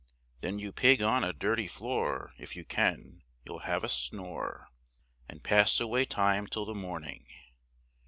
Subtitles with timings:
[0.39, 4.69] Then you pig on a dirty floor, if you can, you'll have a snore,
[5.29, 7.27] And pass away time till the morning.